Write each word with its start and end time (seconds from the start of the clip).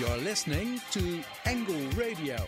You're 0.00 0.16
listening 0.16 0.80
to 0.92 1.22
Angle 1.44 1.90
Radio. 1.90 2.38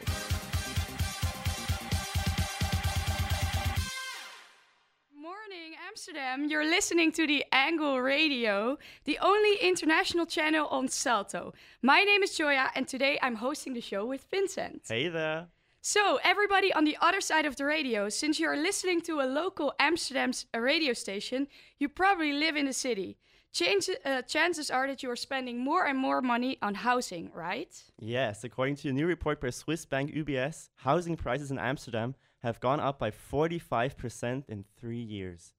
Morning, 5.14 5.74
Amsterdam. 5.86 6.46
You're 6.48 6.64
listening 6.64 7.12
to 7.12 7.26
the 7.26 7.44
Angle 7.52 8.00
Radio, 8.00 8.78
the 9.04 9.18
only 9.20 9.56
international 9.56 10.24
channel 10.24 10.66
on 10.68 10.88
Salto. 10.88 11.52
My 11.82 12.00
name 12.04 12.22
is 12.22 12.34
Joya, 12.34 12.70
and 12.74 12.88
today 12.88 13.18
I'm 13.20 13.34
hosting 13.34 13.74
the 13.74 13.82
show 13.82 14.06
with 14.06 14.24
Vincent. 14.30 14.84
Hey 14.88 15.08
there. 15.08 15.48
So, 15.82 16.20
everybody 16.24 16.72
on 16.72 16.84
the 16.84 16.96
other 17.02 17.20
side 17.20 17.44
of 17.44 17.56
the 17.56 17.66
radio, 17.66 18.08
since 18.08 18.40
you're 18.40 18.56
listening 18.56 19.02
to 19.02 19.20
a 19.20 19.26
local 19.26 19.74
Amsterdam's 19.78 20.46
radio 20.56 20.94
station, 20.94 21.48
you 21.78 21.90
probably 21.90 22.32
live 22.32 22.56
in 22.56 22.64
the 22.64 22.72
city. 22.72 23.18
Change, 23.52 23.90
uh, 24.04 24.22
chances 24.22 24.70
are 24.70 24.86
that 24.86 25.02
you 25.02 25.10
are 25.10 25.16
spending 25.16 25.58
more 25.58 25.86
and 25.86 25.98
more 25.98 26.22
money 26.22 26.56
on 26.62 26.74
housing, 26.74 27.30
right? 27.34 27.82
Yes, 27.98 28.44
according 28.44 28.76
to 28.76 28.88
a 28.88 28.92
new 28.92 29.06
report 29.06 29.42
by 29.42 29.50
Swiss 29.50 29.84
bank 29.84 30.10
UBS, 30.14 30.70
housing 30.76 31.16
prices 31.16 31.50
in 31.50 31.58
Amsterdam 31.58 32.14
have 32.38 32.60
gone 32.60 32.80
up 32.80 32.98
by 32.98 33.10
45% 33.10 34.44
in 34.48 34.64
three 34.80 35.02
years. 35.02 35.52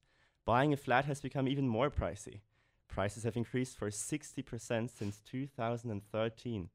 Buying 0.43 0.73
a 0.73 0.77
flat 0.77 1.05
has 1.05 1.21
become 1.21 1.47
even 1.47 1.67
more 1.67 1.91
pricey. 1.91 2.41
Prices 2.88 3.23
have 3.23 3.38
increased 3.38 3.77
for 3.77 3.89
60% 3.89 4.89
since 4.89 5.21
2013. 5.30 6.69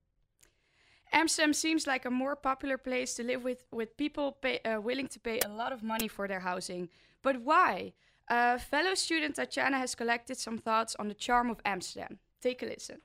Amsterdam 1.12 1.52
seems 1.52 1.86
like 1.86 2.05
a 2.05 2.10
more 2.10 2.36
popular 2.36 2.78
place 2.78 3.14
to 3.14 3.24
live 3.24 3.42
with, 3.42 3.64
with 3.72 3.96
people 3.96 4.32
pay, 4.32 4.60
uh, 4.60 4.80
willing 4.80 5.08
to 5.08 5.19
pay 5.19 5.41
a 5.41 5.48
lot 5.48 5.72
of 5.72 5.82
money 5.82 6.06
for 6.06 6.28
their 6.28 6.41
housing. 6.41 6.88
But 7.22 7.42
why? 7.42 7.94
Uh, 8.28 8.59
fellow 8.59 8.95
student 8.95 9.37
Tatiana 9.37 9.78
has 9.78 9.95
collected 9.95 10.36
some 10.36 10.59
thoughts 10.59 10.95
on 10.98 11.09
the 11.09 11.14
charm 11.14 11.48
of 11.50 11.60
Amsterdam. 11.64 12.19
Take 12.42 12.62
a 12.62 12.66
listen. 12.66 12.98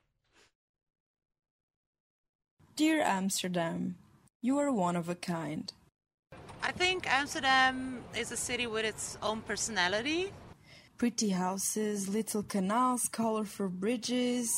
Dear 2.76 3.00
Amsterdam, 3.02 3.96
you 4.42 4.58
are 4.58 4.70
one 4.70 4.96
of 4.96 5.08
a 5.08 5.14
kind. 5.14 5.72
I 6.62 6.72
think 6.72 7.06
Amsterdam 7.10 8.02
is 8.18 8.32
a 8.32 8.36
city 8.36 8.66
with 8.66 8.84
its 8.84 9.16
own 9.22 9.40
personality. 9.42 10.32
Pretty 10.98 11.30
houses, 11.30 12.08
little 12.08 12.42
canals, 12.42 13.08
colorful 13.08 13.68
bridges. 13.68 14.50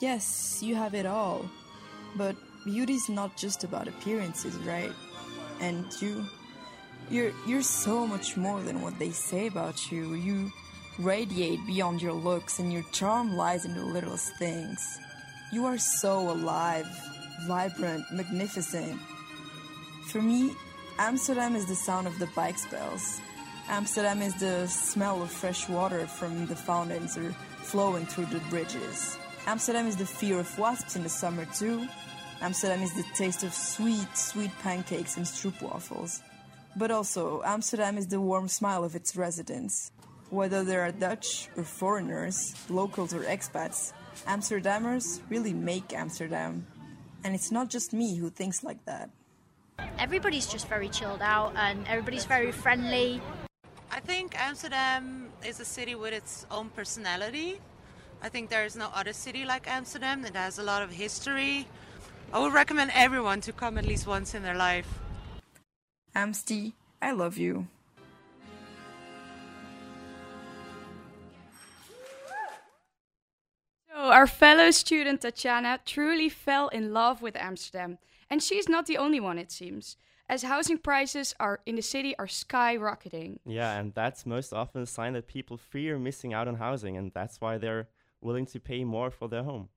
Yes, 0.00 0.62
you 0.62 0.74
have 0.74 0.94
it 0.94 1.06
all. 1.06 1.48
But 2.16 2.36
beauty 2.64 2.94
is 2.94 3.08
not 3.08 3.36
just 3.36 3.64
about 3.64 3.88
appearances, 3.88 4.54
right? 4.58 4.92
And 5.60 5.86
you 6.00 6.24
you're 7.10 7.32
you're 7.46 7.62
so 7.62 8.06
much 8.06 8.36
more 8.36 8.60
than 8.62 8.80
what 8.82 8.98
they 8.98 9.10
say 9.10 9.46
about 9.48 9.90
you. 9.90 10.14
You 10.14 10.52
radiate 10.98 11.64
beyond 11.66 12.00
your 12.00 12.12
looks 12.12 12.58
and 12.58 12.72
your 12.72 12.84
charm 12.92 13.36
lies 13.36 13.64
in 13.64 13.74
the 13.74 13.84
littlest 13.84 14.36
things. 14.38 14.98
You 15.52 15.66
are 15.66 15.78
so 15.78 16.30
alive, 16.30 16.86
vibrant, 17.46 18.04
magnificent. 18.12 19.00
For 20.08 20.22
me, 20.22 20.52
Amsterdam 20.98 21.56
is 21.56 21.66
the 21.66 21.74
sound 21.74 22.06
of 22.06 22.18
the 22.18 22.28
bike 22.36 22.58
bells. 22.70 23.20
Amsterdam 23.68 24.22
is 24.22 24.34
the 24.34 24.66
smell 24.66 25.22
of 25.22 25.30
fresh 25.30 25.68
water 25.68 26.06
from 26.06 26.46
the 26.46 26.56
fountains 26.56 27.16
or 27.16 27.32
flowing 27.62 28.06
through 28.06 28.26
the 28.26 28.40
bridges. 28.50 29.16
Amsterdam 29.46 29.86
is 29.86 29.96
the 29.96 30.06
fear 30.06 30.38
of 30.38 30.58
wasps 30.58 30.96
in 30.96 31.02
the 31.02 31.08
summer 31.08 31.46
too. 31.54 31.86
Amsterdam 32.42 32.82
is 32.82 32.92
the 32.94 33.04
taste 33.14 33.42
of 33.42 33.52
sweet, 33.52 34.16
sweet 34.16 34.50
pancakes 34.62 35.16
and 35.16 35.26
stroopwafels. 35.26 36.20
But 36.76 36.90
also, 36.90 37.42
Amsterdam 37.44 37.98
is 37.98 38.06
the 38.06 38.20
warm 38.20 38.48
smile 38.48 38.84
of 38.84 38.94
its 38.94 39.16
residents. 39.16 39.92
Whether 40.30 40.62
they 40.62 40.76
are 40.76 40.92
Dutch 40.92 41.48
or 41.56 41.64
foreigners, 41.64 42.54
locals 42.68 43.12
or 43.12 43.20
expats, 43.20 43.92
Amsterdammers 44.26 45.20
really 45.28 45.52
make 45.52 45.92
Amsterdam. 45.92 46.66
And 47.24 47.34
it's 47.34 47.50
not 47.50 47.68
just 47.68 47.92
me 47.92 48.16
who 48.16 48.30
thinks 48.30 48.62
like 48.62 48.84
that. 48.84 49.10
Everybody's 49.98 50.46
just 50.46 50.68
very 50.68 50.88
chilled 50.88 51.22
out 51.22 51.52
and 51.56 51.86
everybody's 51.88 52.24
very 52.24 52.52
friendly. 52.52 53.20
I 53.90 53.98
think 53.98 54.38
Amsterdam 54.38 55.30
is 55.44 55.58
a 55.58 55.64
city 55.64 55.96
with 55.96 56.12
its 56.12 56.46
own 56.50 56.68
personality. 56.68 57.60
I 58.22 58.28
think 58.28 58.50
there 58.50 58.64
is 58.64 58.76
no 58.76 58.88
other 58.94 59.12
city 59.12 59.44
like 59.44 59.66
Amsterdam 59.66 60.22
that 60.22 60.36
has 60.36 60.58
a 60.58 60.62
lot 60.62 60.82
of 60.82 60.90
history. 60.92 61.66
I 62.32 62.38
would 62.38 62.52
recommend 62.52 62.92
everyone 62.94 63.40
to 63.42 63.52
come 63.52 63.78
at 63.78 63.84
least 63.84 64.06
once 64.06 64.34
in 64.34 64.42
their 64.42 64.54
life. 64.54 64.99
Amsty, 66.14 66.72
I 67.00 67.12
love 67.12 67.38
you. 67.38 67.66
So, 73.88 73.96
our 73.96 74.26
fellow 74.26 74.70
student 74.70 75.20
Tatiana 75.20 75.80
truly 75.84 76.28
fell 76.28 76.68
in 76.68 76.92
love 76.92 77.22
with 77.22 77.36
Amsterdam. 77.36 77.98
And 78.30 78.42
she's 78.42 78.68
not 78.68 78.86
the 78.86 78.96
only 78.96 79.18
one, 79.18 79.38
it 79.38 79.50
seems, 79.50 79.96
as 80.28 80.44
housing 80.44 80.78
prices 80.78 81.34
are 81.40 81.60
in 81.66 81.74
the 81.74 81.82
city 81.82 82.16
are 82.16 82.26
skyrocketing. 82.26 83.38
Yeah, 83.44 83.76
and 83.76 83.92
that's 83.92 84.24
most 84.24 84.52
often 84.52 84.82
a 84.82 84.86
sign 84.86 85.14
that 85.14 85.26
people 85.26 85.56
fear 85.56 85.98
missing 85.98 86.32
out 86.32 86.46
on 86.46 86.54
housing, 86.54 86.96
and 86.96 87.10
that's 87.12 87.40
why 87.40 87.58
they're 87.58 87.88
willing 88.20 88.46
to 88.46 88.60
pay 88.60 88.84
more 88.84 89.10
for 89.10 89.28
their 89.28 89.42
home. 89.42 89.68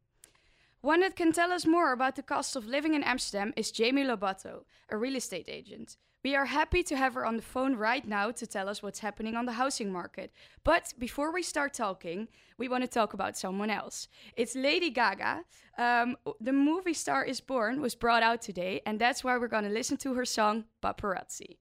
One 0.83 0.99
that 0.99 1.15
can 1.15 1.31
tell 1.31 1.53
us 1.53 1.65
more 1.65 1.93
about 1.93 2.17
the 2.17 2.21
cost 2.21 2.57
of 2.57 2.67
living 2.67 2.93
in 2.93 3.03
Amsterdam 3.03 3.53
is 3.55 3.71
Jamie 3.71 4.03
Lobato, 4.03 4.65
a 4.89 4.97
real 4.97 5.15
estate 5.15 5.47
agent. 5.47 5.95
We 6.25 6.35
are 6.35 6.43
happy 6.43 6.83
to 6.83 6.97
have 6.97 7.13
her 7.13 7.25
on 7.25 7.37
the 7.37 7.41
phone 7.41 7.77
right 7.77 8.05
now 8.05 8.31
to 8.31 8.45
tell 8.45 8.67
us 8.67 8.83
what's 8.83 8.99
happening 8.99 9.37
on 9.37 9.45
the 9.45 9.53
housing 9.53 9.93
market. 9.93 10.33
But 10.65 10.93
before 10.99 11.31
we 11.31 11.41
start 11.41 11.73
talking, 11.73 12.27
we 12.57 12.67
want 12.67 12.83
to 12.83 12.89
talk 12.89 13.13
about 13.13 13.37
someone 13.37 13.69
else. 13.69 14.09
It's 14.35 14.57
Lady 14.57 14.89
Gaga. 14.89 15.45
Um, 15.77 16.17
the 16.41 16.51
movie 16.51 16.93
Star 16.93 17.23
is 17.23 17.39
Born 17.39 17.79
was 17.79 17.95
brought 17.95 18.21
out 18.21 18.41
today, 18.41 18.81
and 18.85 18.99
that's 18.99 19.23
why 19.23 19.37
we're 19.37 19.47
going 19.47 19.63
to 19.63 19.69
listen 19.69 19.95
to 19.99 20.15
her 20.15 20.25
song 20.25 20.65
Paparazzi. 20.83 21.59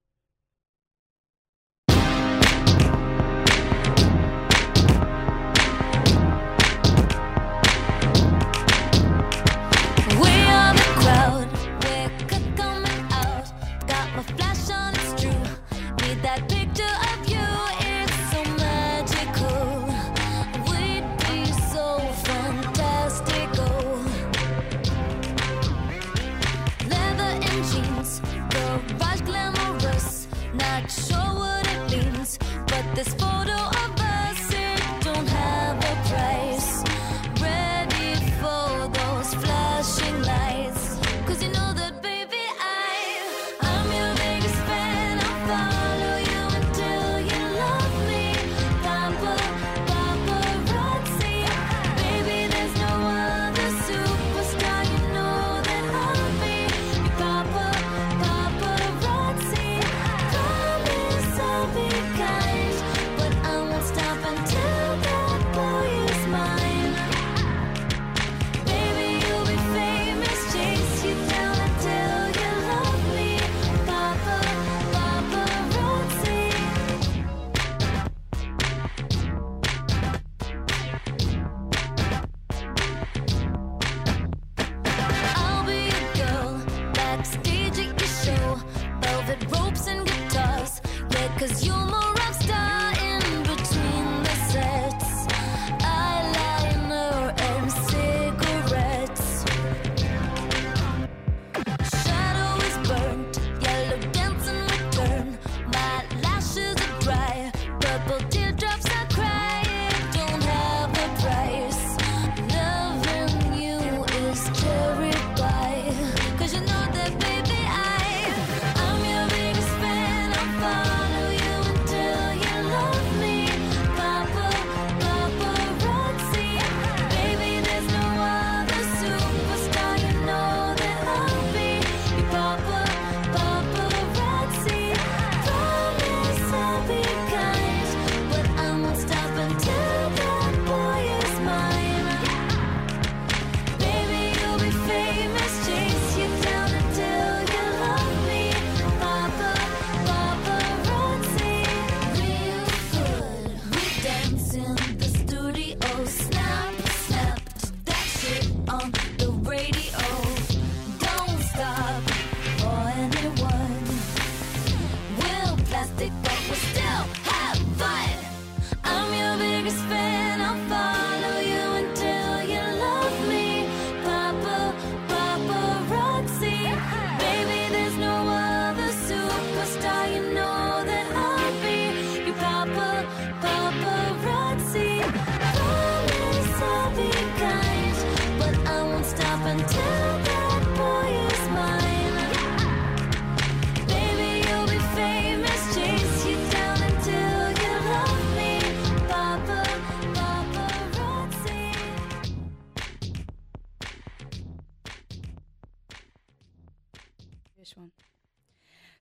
Cause 91.43 91.67
you're 91.67 91.87
more 91.87 92.12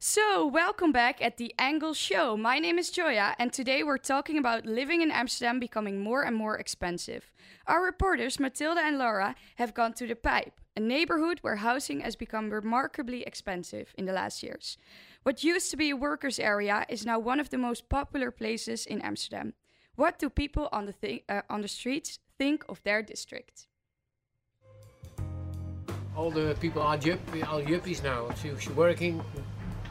So, 0.04 0.48
welcome 0.48 0.92
back 0.92 1.22
at 1.22 1.38
the 1.38 1.54
Angle 1.60 1.94
Show. 1.94 2.36
My 2.36 2.58
name 2.58 2.80
is 2.80 2.90
Joya, 2.90 3.36
and 3.38 3.54
today 3.54 3.84
we're 3.84 4.00
talking 4.00 4.40
about 4.40 4.66
living 4.66 5.04
in 5.04 5.12
Amsterdam 5.12 5.60
becoming 5.60 6.00
more 6.00 6.24
and 6.24 6.36
more 6.36 6.58
expensive. 6.58 7.32
Our 7.68 7.84
reporters, 7.84 8.40
Matilda 8.40 8.82
and 8.82 8.98
Laura, 8.98 9.36
have 9.58 9.76
gone 9.76 9.94
to 9.94 10.08
the 10.08 10.16
Pipe, 10.16 10.60
a 10.76 10.80
neighborhood 10.80 11.38
where 11.44 11.58
housing 11.58 12.00
has 12.00 12.16
become 12.16 12.50
remarkably 12.50 13.22
expensive 13.22 13.94
in 13.96 14.06
the 14.06 14.12
last 14.12 14.42
years. 14.42 14.76
What 15.22 15.44
used 15.44 15.70
to 15.70 15.78
be 15.78 15.92
a 15.92 15.96
workers' 15.96 16.40
area 16.40 16.84
is 16.90 17.06
now 17.06 17.20
one 17.20 17.40
of 17.40 17.52
the 17.52 17.60
most 17.60 17.88
popular 17.88 18.32
places 18.32 18.88
in 18.88 19.02
Amsterdam. 19.02 19.54
What 19.98 20.18
do 20.18 20.32
people 20.32 20.68
on 20.72 20.88
the, 20.88 20.94
thi- 20.94 21.26
uh, 21.30 21.44
on 21.48 21.62
the 21.62 21.68
streets 21.68 22.18
think 22.40 22.66
of 22.68 22.82
their 22.82 23.04
district? 23.04 23.68
all 26.16 26.30
the 26.30 26.56
people 26.60 26.82
are 26.82 26.96
are 26.96 26.98
yuppies 26.98 28.04
now. 28.04 28.30
She's 28.42 28.70
working, 28.72 29.24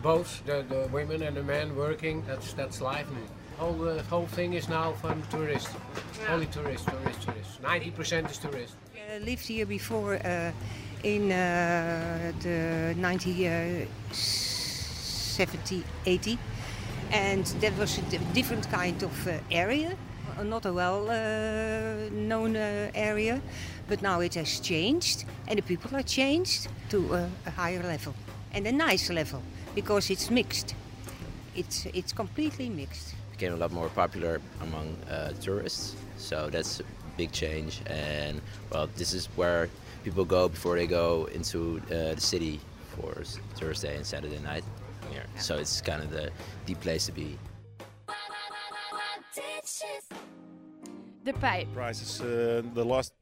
both 0.02 0.42
the, 0.46 0.64
the 0.68 0.88
women 0.92 1.22
and 1.22 1.36
the 1.36 1.42
men 1.42 1.74
working. 1.76 2.22
That's 2.26 2.52
that's 2.54 2.80
life 2.80 3.06
now. 3.10 3.18
Whole 3.58 3.74
the 3.74 4.02
whole 4.04 4.26
thing 4.26 4.54
is 4.54 4.68
now 4.68 4.92
from 4.92 5.22
tourists. 5.30 5.70
Only 6.28 6.46
tourists, 6.46 6.86
tourists, 6.86 7.24
tourists. 7.24 7.58
Ninety 7.62 7.90
percent 7.90 8.30
is 8.30 8.38
tourists. 8.38 8.76
uh, 9.10 9.18
lived 9.24 9.46
here 9.46 9.66
before 9.66 10.14
uh, 10.14 10.52
in 11.02 11.32
uh, 11.32 12.32
the 12.40 12.94
1970, 12.98 15.84
80, 16.06 16.38
and 17.12 17.44
that 17.60 17.76
was 17.78 17.98
a 17.98 18.02
different 18.34 18.68
kind 18.70 19.02
of 19.02 19.26
uh, 19.26 19.32
area, 19.50 19.96
uh, 20.38 20.42
not 20.42 20.66
a 20.66 20.72
well 20.72 21.08
uh, 21.10 21.14
known 22.12 22.56
uh, 22.56 22.90
area, 22.94 23.40
but 23.88 24.02
now 24.02 24.20
it 24.20 24.34
has 24.34 24.60
changed, 24.60 25.24
and 25.48 25.58
the 25.58 25.62
people 25.62 25.96
are 25.96 26.02
changed 26.02 26.68
to 26.90 27.14
uh, 27.14 27.26
a 27.46 27.50
higher 27.50 27.82
level 27.82 28.14
and 28.52 28.66
a 28.66 28.72
nice 28.72 29.08
level 29.10 29.42
because 29.74 30.10
it's 30.10 30.30
mixed. 30.30 30.74
It's 31.54 31.86
it's 31.94 32.12
completely 32.12 32.68
mixed. 32.68 33.14
became 33.32 33.54
a 33.54 33.56
lot 33.56 33.72
more 33.72 33.88
popular 33.88 34.40
among 34.60 34.96
uh, 35.10 35.32
tourists. 35.40 35.94
So 36.18 36.50
that's 36.50 36.80
a 36.80 36.84
big 37.16 37.32
change. 37.32 37.80
And 37.86 38.40
well, 38.70 38.88
this 38.96 39.12
is 39.14 39.26
where 39.36 39.68
people 40.04 40.24
go 40.24 40.48
before 40.48 40.76
they 40.76 40.86
go 40.86 41.28
into 41.32 41.80
uh, 41.90 42.14
the 42.14 42.20
city 42.20 42.60
for 42.94 43.24
Thursday 43.56 43.96
and 43.96 44.04
Saturday 44.04 44.38
night. 44.38 44.64
Here. 45.10 45.26
So 45.38 45.58
it's 45.58 45.80
kind 45.80 46.02
of 46.02 46.10
the 46.10 46.30
the 46.66 46.74
place 46.74 47.06
to 47.06 47.12
be. 47.12 47.38
The 51.24 51.32
Pipe. 51.34 51.68
Prices, 51.74 52.20
uh, 52.20 52.62
the 52.74 52.84
last 52.84 53.12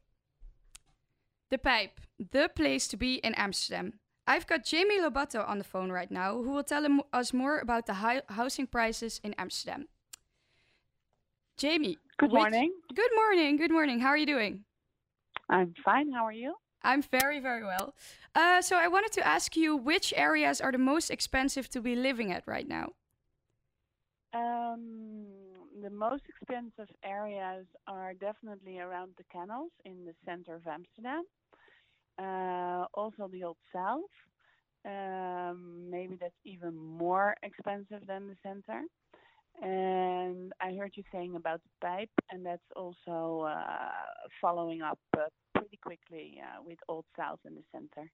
The 1.49 1.57
Pipe, 1.57 1.99
the 2.31 2.49
place 2.55 2.87
to 2.87 2.97
be 2.97 3.15
in 3.15 3.33
Amsterdam. 3.35 3.93
I've 4.29 4.45
got 4.45 4.63
Jamie 4.63 4.99
Lobato 5.01 5.43
on 5.49 5.57
the 5.57 5.63
phone 5.63 5.91
right 5.91 6.11
now, 6.11 6.35
who 6.43 6.51
will 6.51 6.63
tell 6.63 6.85
him, 6.85 7.01
us 7.11 7.33
more 7.33 7.57
about 7.57 7.87
the 7.87 7.95
hi- 7.95 8.21
housing 8.29 8.67
prices 8.67 9.19
in 9.23 9.33
Amsterdam. 9.39 9.87
Jamie. 11.57 11.97
Good 12.17 12.31
which- 12.31 12.39
morning. 12.39 12.71
Good 12.93 13.11
morning. 13.15 13.57
Good 13.57 13.71
morning. 13.71 13.99
How 14.01 14.09
are 14.09 14.17
you 14.17 14.27
doing? 14.27 14.65
I'm 15.49 15.73
fine. 15.83 16.11
How 16.11 16.25
are 16.25 16.31
you? 16.45 16.53
I'm 16.83 17.01
very, 17.01 17.39
very 17.39 17.63
well. 17.63 17.95
Uh, 18.35 18.61
so 18.61 18.77
I 18.77 18.87
wanted 18.87 19.11
to 19.13 19.25
ask 19.25 19.57
you 19.57 19.75
which 19.75 20.13
areas 20.15 20.61
are 20.61 20.71
the 20.71 20.77
most 20.77 21.09
expensive 21.09 21.67
to 21.71 21.81
be 21.81 21.95
living 21.95 22.31
at 22.31 22.43
right 22.45 22.67
now? 22.67 22.89
Um, 24.31 25.25
the 25.81 25.89
most 25.89 26.23
expensive 26.29 26.89
areas 27.03 27.65
are 27.87 28.13
definitely 28.13 28.77
around 28.79 29.13
the 29.17 29.23
canals 29.31 29.71
in 29.85 30.05
the 30.05 30.13
center 30.23 30.53
of 30.53 30.67
Amsterdam. 30.67 31.23
Uh, 32.19 32.85
also 32.93 33.29
the 33.31 33.43
Old 33.43 33.57
South. 33.73 34.01
Um, 34.85 35.89
maybe 35.89 36.17
that's 36.19 36.33
even 36.43 36.75
more 36.75 37.35
expensive 37.43 38.05
than 38.07 38.27
the 38.27 38.35
center. 38.43 38.81
And 39.61 40.53
I 40.61 40.73
heard 40.73 40.93
you 40.95 41.03
saying 41.11 41.35
about 41.35 41.61
the 41.63 41.87
pipe, 41.87 42.09
and 42.31 42.45
that's 42.45 42.69
also 42.75 43.45
uh, 43.47 43.91
following 44.41 44.81
up 44.81 44.99
uh, 45.17 45.23
pretty 45.53 45.77
quickly 45.77 46.41
with 46.65 46.77
Old 46.87 47.05
South 47.17 47.39
in 47.45 47.55
the 47.55 47.63
center. 47.73 48.09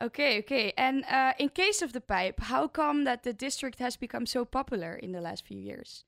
Okay, 0.00 0.38
okay. 0.40 0.72
And 0.76 1.04
in 1.38 1.50
case 1.50 1.82
of 1.82 1.92
the 1.92 2.00
pipe, 2.00 2.40
how 2.40 2.68
come 2.68 3.04
that 3.04 3.22
the 3.22 3.32
district 3.32 3.78
has 3.78 3.96
become 3.96 4.26
so 4.26 4.44
popular 4.44 4.94
in 4.94 5.12
the 5.12 5.20
last 5.20 5.46
few 5.46 5.58
years? 5.58 6.04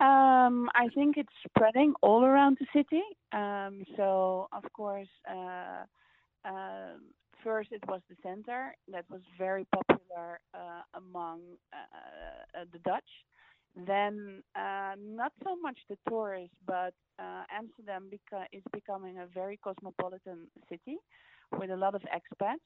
Um, 0.00 0.68
I 0.74 0.88
think 0.94 1.16
it's 1.16 1.32
spreading 1.48 1.92
all 2.02 2.24
around 2.24 2.58
the 2.60 2.66
city. 2.72 3.02
Um, 3.32 3.82
so, 3.96 4.48
of 4.52 4.64
course, 4.72 5.08
uh, 5.28 5.84
um 6.44 7.00
first 7.44 7.70
it 7.72 7.82
was 7.88 8.00
the 8.10 8.16
center 8.22 8.74
that 8.92 9.04
was 9.10 9.20
very 9.38 9.66
popular 9.74 10.40
uh, 10.54 10.82
among 10.94 11.40
uh, 11.72 12.60
uh, 12.60 12.64
the 12.72 12.78
Dutch. 12.80 13.10
Then, 13.76 14.42
uh, 14.56 14.94
not 14.98 15.32
so 15.44 15.56
much 15.62 15.78
the 15.88 15.96
tourists, 16.08 16.56
but 16.66 16.94
uh, 17.18 17.42
Amsterdam 17.50 18.10
beca- 18.12 18.46
is 18.52 18.62
becoming 18.72 19.18
a 19.18 19.26
very 19.26 19.56
cosmopolitan 19.58 20.48
city 20.68 20.96
with 21.58 21.70
a 21.70 21.76
lot 21.76 21.94
of 21.94 22.02
expats 22.18 22.64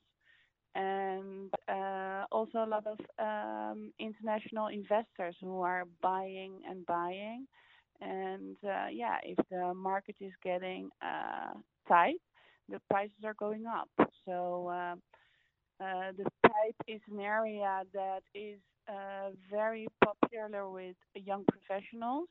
and 0.74 1.50
uh, 1.68 2.24
also 2.32 2.58
a 2.58 2.66
lot 2.66 2.84
of 2.86 2.98
um, 3.18 3.92
international 3.98 4.68
investors 4.68 5.36
who 5.40 5.60
are 5.60 5.84
buying 6.02 6.60
and 6.68 6.84
buying. 6.86 7.46
And 8.00 8.56
uh, 8.64 8.86
yeah, 8.92 9.18
if 9.22 9.38
the 9.50 9.74
market 9.74 10.16
is 10.20 10.32
getting 10.42 10.90
uh, 11.02 11.54
tight, 11.88 12.20
the 12.68 12.80
prices 12.90 13.22
are 13.24 13.34
going 13.34 13.64
up. 13.66 13.88
So 14.24 14.72
the 15.78 16.24
pipe 16.46 16.76
is 16.86 17.00
an 17.10 17.20
area 17.20 17.82
that 17.92 18.22
is 18.34 18.58
very 19.50 19.86
popular 20.04 20.68
with 20.68 20.96
young 21.14 21.44
professionals, 21.44 22.28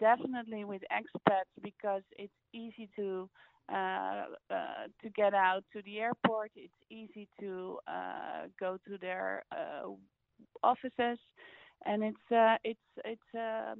definitely 0.00 0.64
with 0.64 0.82
expats 0.92 1.52
because 1.62 2.02
it's 2.16 2.32
easy 2.52 2.88
to 2.96 3.28
to 3.70 5.10
get 5.14 5.34
out 5.34 5.64
to 5.72 5.82
the 5.82 5.98
airport. 5.98 6.50
It's 6.56 6.72
easy 6.90 7.28
to 7.40 7.78
uh, 7.86 8.46
go 8.58 8.78
to 8.88 8.98
their 8.98 9.44
uh, 9.52 9.88
offices, 10.62 11.18
and 11.84 12.02
it's 12.02 12.32
uh, 12.32 12.56
it's 12.64 12.80
it's 13.04 13.34
a, 13.34 13.74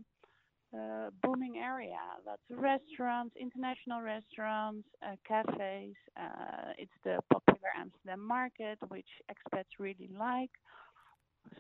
booming 1.23 1.57
area. 1.57 1.97
Lots 2.27 2.43
of 2.51 2.59
restaurants, 2.59 3.35
international 3.41 4.03
restaurants, 4.03 4.87
uh, 5.03 5.17
cafes. 5.27 5.95
Uh, 6.17 6.73
it's 6.77 6.93
the 7.05 7.19
popular 7.33 7.71
Amsterdam 7.79 8.21
market, 8.21 8.79
which 8.89 9.09
expats 9.31 9.73
really 9.79 10.11
like. 10.19 10.51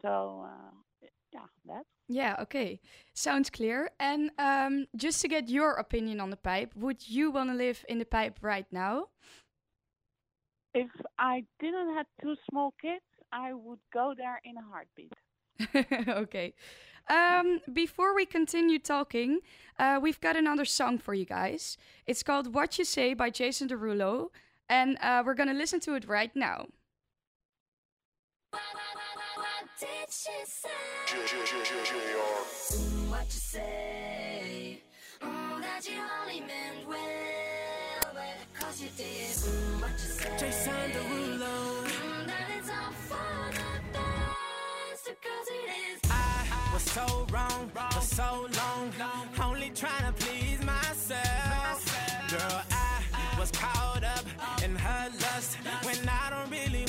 So 0.02 0.44
uh, 0.46 0.70
yeah, 1.32 1.46
that's. 1.66 1.86
Yeah, 2.08 2.36
okay. 2.40 2.80
Sounds 3.14 3.50
clear. 3.50 3.90
And 4.00 4.30
um, 4.38 4.86
just 4.96 5.20
to 5.22 5.28
get 5.28 5.48
your 5.48 5.74
opinion 5.74 6.20
on 6.20 6.30
the 6.30 6.36
pipe, 6.36 6.74
would 6.74 7.08
you 7.08 7.30
want 7.30 7.50
to 7.50 7.56
live 7.56 7.84
in 7.88 7.98
the 7.98 8.06
pipe 8.06 8.38
right 8.40 8.66
now? 8.72 9.08
If 10.74 10.90
I 11.18 11.44
didn't 11.60 11.94
have 11.96 12.06
two 12.22 12.34
small 12.50 12.72
kids, 12.80 13.04
I 13.32 13.52
would 13.52 13.80
go 13.92 14.14
there 14.16 14.40
in 14.44 14.56
a 14.56 14.62
heartbeat. 14.62 15.12
okay. 16.08 16.54
Um, 17.10 17.60
before 17.72 18.14
we 18.14 18.26
continue 18.26 18.78
talking, 18.78 19.40
uh, 19.78 19.98
we've 20.00 20.20
got 20.20 20.36
another 20.36 20.64
song 20.64 20.98
for 20.98 21.14
you 21.14 21.24
guys. 21.24 21.76
It's 22.06 22.22
called 22.22 22.54
What 22.54 22.78
You 22.78 22.84
Say 22.84 23.14
by 23.14 23.30
Jason 23.30 23.68
Derulo, 23.68 24.28
and 24.68 24.98
uh, 25.00 25.22
we're 25.24 25.34
going 25.34 25.48
to 25.48 25.54
listen 25.54 25.80
to 25.80 25.94
it 25.94 26.06
right 26.06 26.34
now. 26.34 26.66
Did 29.80 29.88
she 30.10 30.32
say? 30.44 30.68
What 33.08 33.24
you 33.26 33.30
say? 33.30 34.82
Oh, 35.22 35.58
that 35.60 35.88
you 35.88 36.00
only 36.20 36.40
meant 36.40 36.88
well. 36.88 36.98
But 38.12 38.58
cause 38.58 38.82
you 38.82 38.88
did 38.96 39.06
mm, 39.06 39.80
what 39.80 39.92
you 39.92 39.98
said. 39.98 40.36
Jason 40.36 40.72
Derulo. 40.72 41.84
Mm, 41.86 42.26
that 42.26 42.50
it's 42.58 42.68
all 42.70 42.90
for 43.06 43.52
the 43.52 43.80
best 43.92 45.04
because 45.04 45.46
it 45.48 45.70
is. 45.94 46.10
I 46.10 46.70
was 46.72 46.82
so 46.82 47.26
wrong 47.30 47.70
for 47.72 48.00
so 48.00 48.48
long, 48.58 48.92
only 49.40 49.70
trying 49.70 50.12
to 50.12 50.24
please 50.24 50.60
myself. 50.64 51.86
Girl, 52.30 52.62
I 52.72 53.38
was 53.38 53.52
caught 53.52 54.02
up 54.02 54.24
in 54.64 54.74
her 54.74 55.08
lust 55.20 55.54
when 55.84 56.08
I 56.08 56.30
don't 56.30 56.50
really 56.50 56.84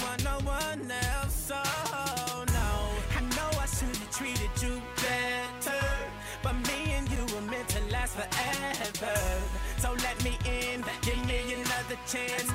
chance 12.11 12.48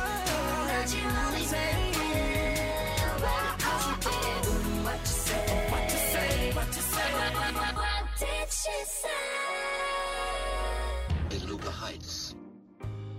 What 0.65 0.89
you 0.93 1.43
say? 1.47 1.73
Did 8.19 8.49
she 8.49 8.77
say? 8.85 9.09
Heights. 11.71 12.35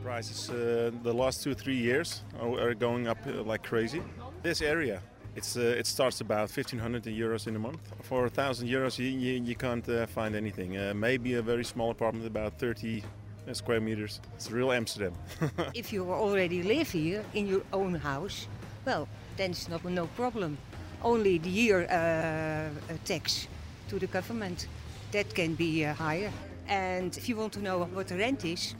Prices 0.02 0.50
uh, 0.50 0.90
the 1.02 1.12
last 1.12 1.42
two 1.42 1.54
three 1.54 1.76
years 1.76 2.22
are, 2.40 2.60
are 2.60 2.74
going 2.74 3.08
up 3.08 3.18
uh, 3.26 3.42
like 3.42 3.62
crazy. 3.62 4.02
This 4.42 4.60
area, 4.60 5.00
it's 5.36 5.56
uh, 5.56 5.78
it 5.78 5.86
starts 5.86 6.20
about 6.20 6.50
1,500 6.50 7.04
euros 7.04 7.46
in 7.46 7.56
a 7.56 7.58
month. 7.58 7.80
For 8.02 8.22
1,000 8.22 8.68
euros, 8.68 8.98
you, 8.98 9.06
you, 9.06 9.42
you 9.42 9.54
can't 9.54 9.88
uh, 9.88 10.06
find 10.06 10.34
anything. 10.34 10.76
Uh, 10.76 10.92
maybe 10.94 11.34
a 11.34 11.42
very 11.42 11.64
small 11.64 11.90
apartment, 11.90 12.26
about 12.26 12.58
30 12.58 13.02
uh, 13.48 13.54
square 13.54 13.80
meters. 13.80 14.20
It's 14.34 14.50
real 14.50 14.72
Amsterdam. 14.72 15.12
if 15.74 15.92
you 15.92 16.10
already 16.12 16.62
live 16.62 16.90
here 16.90 17.24
in 17.34 17.46
your 17.46 17.62
own 17.72 17.94
house, 17.94 18.46
well, 18.84 19.08
then 19.36 19.50
it's 19.50 19.68
not 19.68 19.84
no 19.84 20.06
problem. 20.08 20.56
Only 21.02 21.38
the 21.38 21.50
year 21.50 21.86
uh, 21.90 22.92
uh, 22.92 22.96
tax 23.04 23.48
to 23.88 23.98
the 23.98 24.06
government 24.06 24.68
that 25.12 25.34
can 25.34 25.54
be 25.54 25.84
uh, 25.84 25.94
higher. 25.94 26.30
And 26.66 27.16
if 27.16 27.28
you 27.28 27.36
want 27.36 27.52
to 27.54 27.60
know 27.60 27.84
what 27.84 28.08
the 28.08 28.16
rent 28.16 28.44
is, 28.44 28.74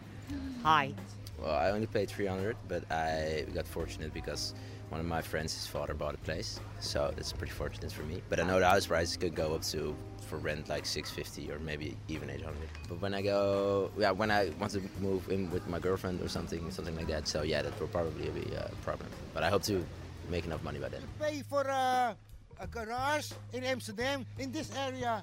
high. 0.63 0.95
Well, 1.39 1.53
I 1.53 1.71
only 1.71 1.87
paid 1.87 2.09
300, 2.09 2.57
but 2.69 2.91
I 2.91 3.45
got 3.55 3.67
fortunate 3.67 4.15
because 4.15 4.55
one 4.91 5.01
of 5.01 5.07
my 5.07 5.23
friends, 5.23 5.55
his 5.55 5.67
father 5.67 5.95
bought 5.95 6.15
a 6.15 6.19
place, 6.19 6.61
so 6.81 7.13
that's 7.17 7.33
pretty 7.33 7.53
fortunate 7.53 7.93
for 7.93 8.03
me. 8.03 8.23
But 8.29 8.41
I 8.41 8.45
know 8.45 8.59
the 8.59 8.69
house 8.69 8.87
prices 8.87 9.17
could 9.17 9.35
go 9.35 9.55
up 9.55 9.63
to 9.65 9.97
for 10.27 10.39
rent 10.39 10.69
like 10.69 10.87
650 10.87 11.53
or 11.53 11.59
maybe 11.59 11.97
even 12.09 12.31
800. 12.31 12.57
But 12.89 13.01
when 13.01 13.15
I 13.15 13.23
go, 13.23 13.91
yeah, 13.99 14.11
when 14.11 14.31
I 14.31 14.51
want 14.59 14.73
to 14.73 14.81
move 15.01 15.29
in 15.31 15.51
with 15.51 15.67
my 15.69 15.79
girlfriend 15.79 16.23
or 16.23 16.29
something, 16.29 16.71
something 16.71 16.97
like 16.97 17.09
that, 17.09 17.29
so 17.29 17.43
yeah, 17.43 17.63
that 17.63 17.79
will 17.79 17.89
probably 17.89 18.29
be 18.31 18.55
a 18.55 18.71
problem. 18.83 19.09
But 19.35 19.43
I 19.43 19.51
hope 19.51 19.63
to 19.65 19.85
make 20.31 20.45
enough 20.47 20.63
money 20.63 20.79
by 20.79 20.89
then. 20.89 21.03
pay 21.21 21.43
for 21.43 21.63
a, 21.63 22.17
a 22.61 22.67
garage 22.67 23.33
in 23.53 23.65
Amsterdam 23.65 24.25
in 24.39 24.51
this 24.53 24.71
area 24.77 25.23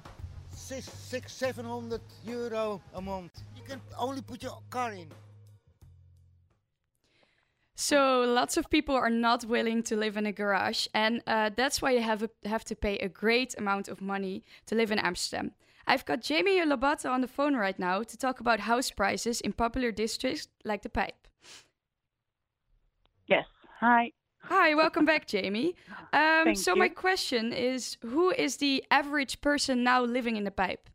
six, 0.54 0.88
six, 0.90 1.32
seven 1.32 1.64
hundred 1.64 2.00
euro 2.24 2.80
a 2.94 3.00
month. 3.00 3.42
You 3.56 3.62
can 3.62 3.80
only 3.98 4.22
put 4.22 4.42
your 4.42 4.58
car 4.70 4.92
in. 4.92 5.08
So 7.74 8.20
lots 8.20 8.56
of 8.56 8.68
people 8.68 8.94
are 8.94 9.10
not 9.10 9.44
willing 9.44 9.82
to 9.84 9.96
live 9.96 10.16
in 10.16 10.26
a 10.26 10.32
garage, 10.32 10.86
and 10.94 11.22
uh, 11.26 11.50
that's 11.56 11.80
why 11.80 11.92
you 11.92 12.02
have 12.02 12.22
a, 12.22 12.30
have 12.44 12.64
to 12.64 12.76
pay 12.76 12.98
a 12.98 13.08
great 13.08 13.54
amount 13.56 13.88
of 13.88 14.00
money 14.00 14.44
to 14.66 14.74
live 14.74 14.92
in 14.92 14.98
Amsterdam. 14.98 15.52
I've 15.86 16.04
got 16.04 16.20
Jamie 16.20 16.60
Lobato 16.60 17.10
on 17.10 17.22
the 17.22 17.28
phone 17.28 17.56
right 17.56 17.78
now 17.78 18.02
to 18.02 18.16
talk 18.16 18.40
about 18.40 18.60
house 18.60 18.90
prices 18.90 19.40
in 19.40 19.52
popular 19.52 19.90
districts 19.90 20.48
like 20.64 20.82
the 20.82 20.88
Pipe. 20.88 21.26
Yes. 23.26 23.46
Hi. 23.80 24.12
Hi, 24.44 24.74
welcome 24.74 25.04
back, 25.04 25.26
Jamie. 25.26 25.74
Um, 26.14 26.54
so 26.54 26.74
you. 26.74 26.78
my 26.78 26.88
question 26.88 27.54
is, 27.54 27.96
who 28.02 28.30
is 28.32 28.58
the 28.58 28.84
average 28.90 29.40
person 29.40 29.82
now 29.82 30.02
living 30.02 30.36
in 30.36 30.44
the 30.44 30.50
Pipe? 30.50 30.90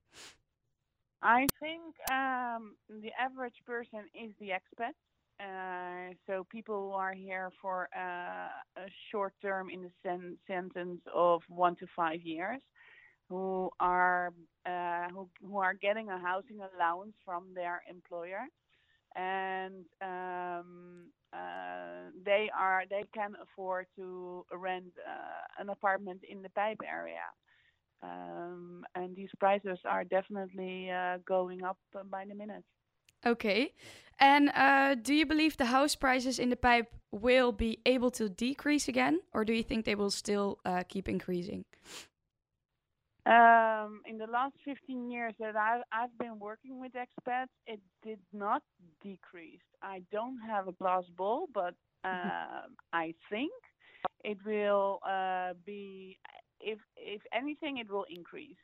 I 1.23 1.47
think 1.59 1.81
um, 2.11 2.75
the 2.87 3.09
average 3.19 3.55
person 3.65 4.01
is 4.13 4.31
the 4.39 4.49
expat. 4.49 4.93
Uh, 5.39 6.13
so 6.25 6.45
people 6.51 6.89
who 6.89 6.95
are 6.95 7.13
here 7.13 7.51
for 7.61 7.89
uh, 7.95 8.49
a 8.81 8.87
short 9.11 9.33
term 9.41 9.69
in 9.69 9.81
the 9.83 9.91
sen- 10.03 10.37
sentence 10.47 11.01
of 11.13 11.41
one 11.47 11.75
to 11.75 11.85
five 11.95 12.21
years, 12.23 12.59
who 13.29 13.69
are 13.79 14.33
uh, 14.65 15.07
who, 15.13 15.29
who 15.41 15.57
are 15.57 15.73
getting 15.75 16.09
a 16.09 16.19
housing 16.19 16.59
allowance 16.75 17.13
from 17.25 17.45
their 17.53 17.81
employer, 17.89 18.45
and 19.15 19.85
um, 20.01 21.07
uh, 21.33 22.09
they 22.25 22.49
are 22.57 22.83
they 22.89 23.03
can 23.13 23.33
afford 23.43 23.87
to 23.95 24.45
rent 24.53 24.85
uh, 25.07 25.61
an 25.61 25.69
apartment 25.69 26.21
in 26.29 26.41
the 26.41 26.49
Pijp 26.49 26.77
area. 26.87 27.27
Um, 28.03 28.85
and 28.95 29.15
these 29.15 29.29
prices 29.39 29.79
are 29.85 30.03
definitely 30.03 30.91
going 31.27 31.63
up 31.63 31.77
by 32.11 32.25
the 32.25 32.35
minute. 32.35 32.63
Okay. 33.27 33.73
And 34.19 34.49
uh, 34.49 34.95
do 34.95 35.13
you 35.13 35.25
believe 35.25 35.57
the 35.57 35.65
house 35.65 35.95
prices 35.95 36.39
in 36.39 36.49
the 36.49 36.55
pipe 36.55 36.91
will 37.11 37.51
be 37.51 37.79
able 37.85 38.11
to 38.11 38.29
decrease 38.29 38.87
again, 38.87 39.19
or 39.33 39.45
do 39.45 39.53
you 39.53 39.63
think 39.63 39.85
they 39.85 39.95
will 39.95 40.11
still 40.11 40.59
uh, 40.65 40.83
keep 40.89 41.07
increasing? 41.07 41.65
Um, 43.27 44.01
in 44.05 44.17
the 44.17 44.25
last 44.25 44.55
15 44.63 45.11
years 45.11 45.33
that 45.39 45.55
I've, 45.55 45.83
I've 45.91 46.17
been 46.17 46.39
working 46.39 46.79
with 46.79 46.93
expats, 46.93 47.53
it 47.67 47.81
did 48.01 48.19
not 48.31 48.63
decrease. 49.03 49.65
I 49.83 50.01
don't 50.11 50.39
have 50.47 50.67
a 50.67 50.71
glass 50.71 51.03
ball, 51.15 51.47
but 51.53 51.75
um, 52.05 52.75
I 52.93 53.13
think 53.29 53.51
it 54.23 54.37
will 54.45 54.99
uh, 55.05 55.53
be, 55.65 56.17
if 56.61 56.79
if 56.95 57.21
anything, 57.33 57.77
it 57.77 57.91
will 57.91 58.05
increase. 58.09 58.63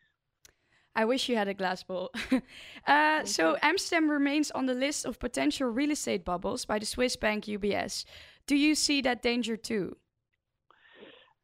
I 0.96 1.06
wish 1.06 1.28
you 1.28 1.36
had 1.36 1.48
a 1.48 1.54
glass 1.54 1.84
ball. 1.84 2.12
uh, 2.88 3.26
so 3.26 3.58
Amsterdam 3.62 4.10
remains 4.10 4.52
on 4.52 4.68
the 4.68 4.76
list 4.76 5.06
of 5.06 5.20
potential 5.20 5.68
real 5.70 5.92
estate 5.92 6.24
bubbles 6.24 6.66
by 6.66 6.80
the 6.80 6.86
Swiss 6.86 7.16
bank 7.16 7.46
UBS. 7.46 8.06
Do 8.46 8.56
you 8.56 8.76
see 8.76 9.02
that 9.02 9.22
danger 9.22 9.58
too? 9.58 9.98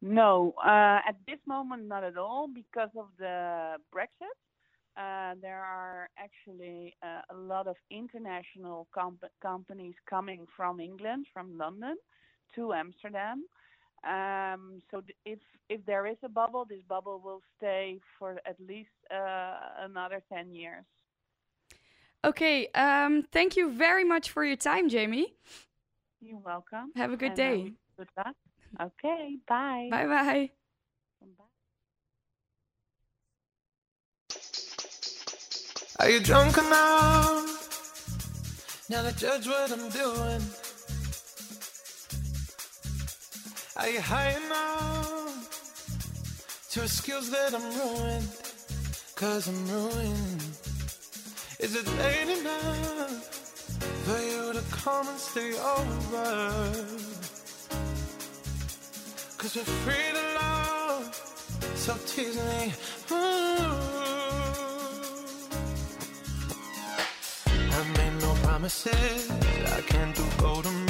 No, 0.02 0.54
uh, 0.64 1.00
at 1.06 1.16
this 1.26 1.38
moment, 1.46 1.86
not 1.86 2.04
at 2.04 2.16
all 2.16 2.48
because 2.48 2.90
of 2.96 3.08
the 3.18 3.76
Brexit. 3.94 4.36
Uh, 4.96 5.34
there 5.40 5.62
are 5.62 6.08
actually 6.18 6.94
uh, 7.02 7.20
a 7.30 7.36
lot 7.36 7.66
of 7.66 7.76
international 7.90 8.88
comp- 8.94 9.24
companies 9.42 9.94
coming 10.08 10.46
from 10.56 10.80
England, 10.80 11.26
from 11.32 11.56
London, 11.56 11.96
to 12.54 12.72
Amsterdam. 12.72 13.44
Um, 14.02 14.80
so 14.90 15.00
th- 15.00 15.16
if 15.24 15.38
if 15.68 15.84
there 15.84 16.06
is 16.06 16.16
a 16.22 16.28
bubble, 16.28 16.64
this 16.64 16.82
bubble 16.88 17.20
will 17.22 17.42
stay 17.58 18.00
for 18.18 18.40
at 18.46 18.56
least 18.58 18.88
uh, 19.10 19.56
another 19.80 20.22
ten 20.32 20.52
years. 20.52 20.84
Okay, 22.24 22.68
um, 22.68 23.24
thank 23.32 23.56
you 23.56 23.72
very 23.72 24.04
much 24.04 24.30
for 24.30 24.44
your 24.44 24.56
time, 24.56 24.88
Jamie. 24.88 25.34
You're 26.20 26.38
welcome. 26.38 26.92
Have 26.96 27.12
a 27.12 27.16
good 27.16 27.28
and, 27.28 27.36
day. 27.36 27.72
good 27.96 28.08
luck. 28.16 28.36
Okay, 28.80 29.36
bye. 29.48 29.88
Bye 29.90 30.06
bye. 30.06 30.50
Are 35.98 36.08
you 36.08 36.20
drunk 36.20 36.56
enough? 36.56 37.60
Now 38.88 39.02
to 39.02 39.14
judge 39.16 39.46
what 39.46 39.70
I'm 39.70 39.90
doing. 39.90 40.40
Are 43.80 43.88
you 43.88 44.00
high 44.02 44.36
enough 44.44 45.48
to 46.72 46.82
excuse 46.82 47.30
that 47.30 47.54
I'm 47.54 47.64
ruined? 47.78 48.28
Cause 49.14 49.48
I'm 49.48 49.70
ruined. 49.70 50.42
Is 51.58 51.74
it 51.76 51.86
late 51.96 52.28
enough 52.40 53.24
for 54.04 54.20
you 54.20 54.52
to 54.52 54.62
come 54.70 55.08
and 55.08 55.18
stay 55.18 55.54
over? 55.54 56.26
Cause 59.38 59.56
we're 59.56 59.72
free 59.84 60.10
to 60.12 60.24
love, 60.38 61.14
so 61.74 61.94
tease 62.04 62.36
me. 62.36 62.74
Ooh. 63.12 63.16
I 67.72 67.82
made 67.96 68.16
no 68.20 68.34
promises. 68.42 69.30
I 69.30 69.80
can't 69.80 70.14
do 70.14 70.24
golden 70.36 70.89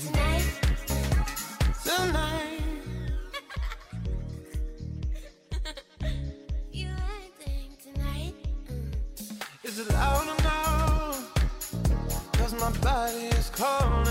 Body 12.79 13.25
is 13.37 13.49
calling 13.49 14.10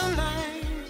Cause 0.00 0.89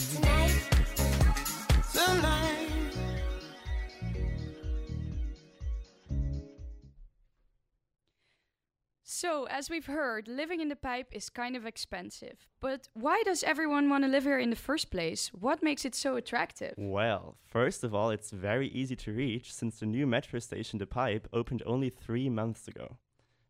So, 9.21 9.45
as 9.51 9.69
we've 9.69 9.85
heard, 9.85 10.27
living 10.27 10.61
in 10.61 10.69
the 10.69 10.75
pipe 10.75 11.09
is 11.11 11.29
kind 11.29 11.55
of 11.55 11.67
expensive. 11.67 12.47
But 12.59 12.87
why 12.95 13.21
does 13.23 13.43
everyone 13.43 13.87
want 13.87 14.03
to 14.03 14.09
live 14.09 14.23
here 14.23 14.39
in 14.39 14.49
the 14.49 14.55
first 14.55 14.89
place? 14.89 15.27
What 15.27 15.61
makes 15.61 15.85
it 15.85 15.93
so 15.93 16.15
attractive? 16.15 16.73
Well, 16.75 17.37
first 17.45 17.83
of 17.83 17.93
all, 17.93 18.09
it's 18.09 18.31
very 18.31 18.69
easy 18.69 18.95
to 18.95 19.13
reach 19.13 19.53
since 19.53 19.77
the 19.77 19.85
new 19.85 20.07
metro 20.07 20.39
station 20.39 20.79
The 20.79 20.87
Pipe 20.87 21.27
opened 21.31 21.61
only 21.67 21.91
three 21.91 22.29
months 22.29 22.67
ago. 22.67 22.97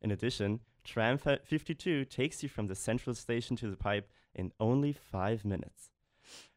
In 0.01 0.11
addition, 0.11 0.59
Tram 0.83 1.17
52 1.17 2.03
takes 2.03 2.43
you 2.43 2.49
from 2.49 2.67
the 2.67 2.75
central 2.75 3.15
station 3.15 3.55
to 3.55 3.69
The 3.69 3.77
Pipe 3.77 4.09
in 4.35 4.51
only 4.59 4.91
five 4.91 5.45
minutes. 5.45 5.90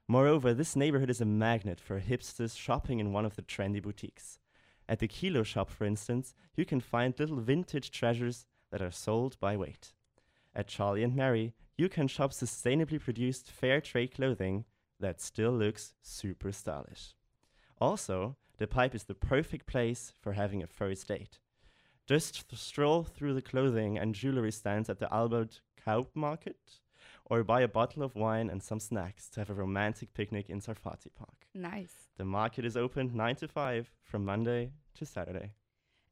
Moreover, 0.06 0.52
this 0.52 0.76
neighborhood 0.76 1.08
is 1.08 1.22
a 1.22 1.26
magnet 1.26 1.80
for 1.80 1.98
hipsters 1.98 2.58
shopping 2.58 3.00
in 3.00 3.12
one 3.12 3.24
of 3.24 3.36
the 3.36 3.42
trendy 3.42 3.82
boutiques. 3.82 4.38
At 4.86 4.98
the 4.98 5.08
Kilo 5.08 5.42
shop, 5.42 5.70
for 5.70 5.86
instance, 5.86 6.34
you 6.54 6.66
can 6.66 6.80
find 6.80 7.18
little 7.18 7.40
vintage 7.40 7.90
treasures 7.90 8.46
that 8.70 8.82
are 8.82 8.90
sold 8.90 9.38
by 9.40 9.56
weight. 9.56 9.94
At 10.54 10.68
Charlie 10.68 11.02
and 11.02 11.16
Mary, 11.16 11.54
you 11.78 11.88
can 11.88 12.06
shop 12.06 12.32
sustainably 12.32 13.00
produced 13.00 13.50
fair 13.50 13.80
trade 13.80 14.14
clothing 14.14 14.66
that 15.00 15.22
still 15.22 15.52
looks 15.52 15.94
super 16.02 16.52
stylish. 16.52 17.14
Also, 17.80 18.36
the 18.58 18.66
pipe 18.66 18.94
is 18.94 19.04
the 19.04 19.14
perfect 19.14 19.66
place 19.66 20.12
for 20.20 20.34
having 20.34 20.62
a 20.62 20.66
first 20.66 21.08
date. 21.08 21.38
Just 22.06 22.44
stroll 22.54 23.04
through 23.04 23.32
the 23.32 23.42
clothing 23.42 23.96
and 23.98 24.14
jewelry 24.14 24.52
stands 24.52 24.90
at 24.90 24.98
the 24.98 25.12
Albert 25.12 25.60
Cuyp 25.84 26.08
Market, 26.14 26.80
or 27.26 27.42
buy 27.42 27.62
a 27.62 27.68
bottle 27.68 28.02
of 28.02 28.14
wine 28.14 28.50
and 28.50 28.62
some 28.62 28.80
snacks 28.80 29.28
to 29.30 29.40
have 29.40 29.50
a 29.50 29.54
romantic 29.54 30.12
picnic 30.14 30.50
in 30.50 30.60
Sarphati 30.60 31.10
Park. 31.14 31.46
Nice. 31.54 31.94
The 32.16 32.24
market 32.24 32.64
is 32.64 32.76
open 32.76 33.10
9 33.14 33.36
to 33.36 33.48
5 33.48 33.90
from 34.02 34.24
Monday 34.24 34.72
to 34.94 35.06
Saturday. 35.06 35.52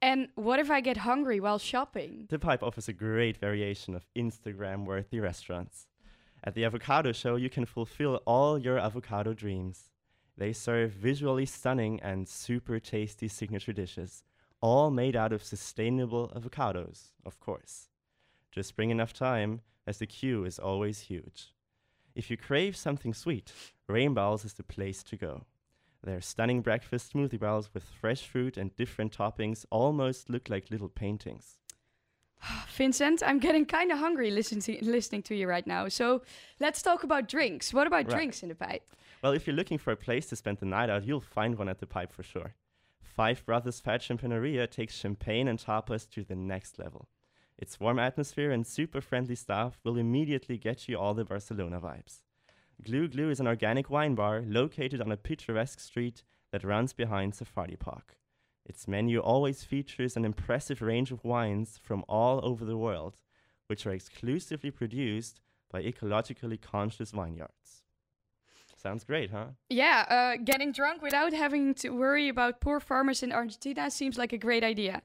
And 0.00 0.28
what 0.34 0.58
if 0.58 0.70
I 0.70 0.80
get 0.80 0.96
hungry 0.96 1.38
while 1.38 1.58
shopping? 1.58 2.26
The 2.28 2.38
Pipe 2.38 2.62
offers 2.62 2.88
a 2.88 2.92
great 2.92 3.36
variation 3.36 3.94
of 3.94 4.06
Instagram 4.16 4.84
worthy 4.84 5.20
restaurants. 5.20 5.86
At 6.42 6.54
the 6.54 6.64
Avocado 6.64 7.12
Show, 7.12 7.36
you 7.36 7.48
can 7.48 7.66
fulfill 7.66 8.20
all 8.26 8.58
your 8.58 8.78
avocado 8.78 9.32
dreams. 9.32 9.90
They 10.36 10.52
serve 10.52 10.90
visually 10.90 11.46
stunning 11.46 12.00
and 12.00 12.28
super 12.28 12.80
tasty 12.80 13.28
signature 13.28 13.72
dishes, 13.72 14.24
all 14.60 14.90
made 14.90 15.14
out 15.14 15.32
of 15.32 15.44
sustainable 15.44 16.32
avocados, 16.34 17.12
of 17.24 17.38
course. 17.38 17.88
Just 18.50 18.74
bring 18.74 18.90
enough 18.90 19.12
time, 19.12 19.60
as 19.86 19.98
the 19.98 20.06
queue 20.06 20.44
is 20.44 20.58
always 20.58 21.00
huge. 21.00 21.52
If 22.14 22.30
you 22.30 22.36
crave 22.36 22.76
something 22.76 23.14
sweet, 23.14 23.52
Rainbows 23.88 24.44
is 24.44 24.54
the 24.54 24.62
place 24.62 25.02
to 25.04 25.16
go. 25.16 25.44
Their 26.04 26.20
stunning 26.20 26.62
breakfast 26.62 27.12
smoothie 27.12 27.38
bowls 27.38 27.70
with 27.72 27.84
fresh 27.84 28.26
fruit 28.26 28.56
and 28.56 28.74
different 28.76 29.16
toppings 29.16 29.64
almost 29.70 30.28
look 30.28 30.50
like 30.50 30.70
little 30.70 30.88
paintings. 30.88 31.58
Vincent, 32.76 33.22
I'm 33.24 33.38
getting 33.38 33.64
kind 33.64 33.92
of 33.92 33.98
hungry 33.98 34.30
listening 34.30 34.62
to, 34.62 34.84
listening 34.84 35.22
to 35.24 35.34
you 35.34 35.46
right 35.48 35.66
now. 35.66 35.88
So 35.88 36.22
let's 36.58 36.82
talk 36.82 37.04
about 37.04 37.28
drinks. 37.28 37.72
What 37.72 37.86
about 37.86 38.06
Right. 38.06 38.16
drinks 38.16 38.42
in 38.42 38.48
the 38.48 38.54
pipe? 38.54 38.82
Well, 39.22 39.32
if 39.32 39.46
you're 39.46 39.54
looking 39.56 39.78
for 39.78 39.92
a 39.92 39.96
place 39.96 40.26
to 40.26 40.36
spend 40.36 40.58
the 40.58 40.66
night 40.66 40.90
out, 40.90 41.04
you'll 41.04 41.20
find 41.20 41.56
one 41.56 41.68
at 41.68 41.78
the 41.78 41.86
pipe 41.86 42.12
for 42.12 42.24
sure. 42.24 42.54
Five 43.00 43.44
Brothers 43.46 43.78
Fat 43.78 44.00
Champagneria 44.00 44.68
takes 44.68 44.96
champagne 44.96 45.46
and 45.46 45.58
tapas 45.58 46.08
to 46.10 46.24
the 46.24 46.34
next 46.34 46.78
level. 46.78 47.06
Its 47.58 47.78
warm 47.78 47.98
atmosphere 47.98 48.50
and 48.50 48.66
super 48.66 49.00
friendly 49.00 49.34
staff 49.34 49.78
will 49.84 49.96
immediately 49.96 50.58
get 50.58 50.88
you 50.88 50.98
all 50.98 51.14
the 51.14 51.24
Barcelona 51.24 51.80
vibes. 51.80 52.22
Glou 52.82 53.08
Glou 53.08 53.30
is 53.30 53.40
an 53.40 53.46
organic 53.46 53.88
wine 53.90 54.14
bar 54.14 54.42
located 54.44 55.00
on 55.00 55.12
a 55.12 55.16
picturesque 55.16 55.78
street 55.78 56.22
that 56.50 56.64
runs 56.64 56.92
behind 56.92 57.34
Sarphati 57.34 57.76
Park. 57.76 58.16
Its 58.64 58.86
menu 58.88 59.20
always 59.20 59.64
features 59.64 60.16
an 60.16 60.24
impressive 60.24 60.82
range 60.82 61.10
of 61.10 61.24
wines 61.24 61.78
from 61.82 62.04
all 62.08 62.40
over 62.44 62.64
the 62.64 62.76
world, 62.76 63.20
which 63.66 63.86
are 63.86 63.92
exclusively 63.92 64.70
produced 64.70 65.40
by 65.70 65.82
ecologically 65.82 66.60
conscious 66.60 67.10
vineyards. 67.12 67.82
Sounds 68.76 69.04
great, 69.04 69.30
huh? 69.30 69.46
Yeah, 69.70 70.04
uh, 70.08 70.42
getting 70.44 70.72
drunk 70.72 71.02
without 71.02 71.32
having 71.32 71.74
to 71.74 71.90
worry 71.90 72.28
about 72.28 72.60
poor 72.60 72.80
farmers 72.80 73.22
in 73.22 73.30
Argentina 73.30 73.90
seems 73.90 74.18
like 74.18 74.32
a 74.32 74.38
great 74.38 74.64
idea. 74.64 75.02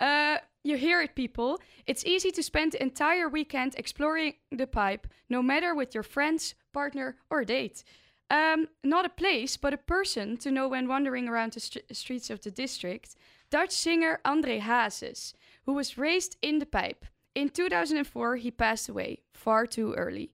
Uh, 0.00 0.38
you 0.62 0.76
hear 0.76 1.00
it, 1.00 1.14
people. 1.14 1.60
It's 1.86 2.04
easy 2.04 2.30
to 2.32 2.42
spend 2.42 2.72
the 2.72 2.82
entire 2.82 3.28
weekend 3.28 3.74
exploring 3.76 4.34
the 4.50 4.66
pipe, 4.66 5.06
no 5.28 5.42
matter 5.42 5.74
with 5.74 5.94
your 5.94 6.02
friends, 6.02 6.54
partner, 6.72 7.16
or 7.30 7.44
date. 7.44 7.84
Um, 8.28 8.68
not 8.82 9.06
a 9.06 9.10
place, 9.10 9.56
but 9.56 9.72
a 9.72 9.78
person 9.78 10.36
to 10.38 10.50
know 10.50 10.68
when 10.68 10.88
wandering 10.88 11.28
around 11.28 11.52
the 11.52 11.60
str- 11.60 11.78
streets 11.92 12.30
of 12.30 12.40
the 12.40 12.50
district. 12.50 13.14
Dutch 13.50 13.70
singer 13.70 14.20
André 14.24 14.60
Hazes, 14.60 15.32
who 15.64 15.72
was 15.74 15.96
raised 15.96 16.36
in 16.42 16.58
the 16.58 16.66
pipe. 16.66 17.04
In 17.36 17.48
2004, 17.48 18.36
he 18.36 18.50
passed 18.50 18.88
away 18.88 19.20
far 19.32 19.66
too 19.66 19.92
early. 19.94 20.32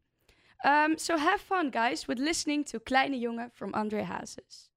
Um, 0.65 0.97
so 0.97 1.19
have 1.19 1.41
fun, 1.41 1.71
guys, 1.71 2.09
with 2.09 2.19
listening 2.19 2.65
to 2.65 2.81
Kleine 2.81 3.21
Jongen 3.21 3.53
from 3.53 3.73
André 3.73 4.07
Hazes. 4.07 4.69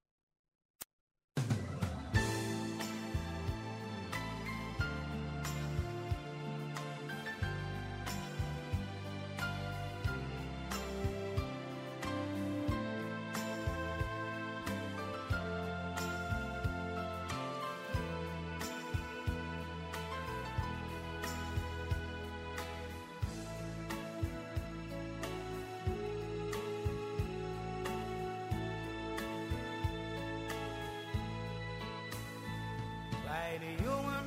Kleine 33.36 33.84
jongen, 33.84 34.26